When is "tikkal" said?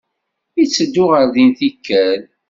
1.57-2.21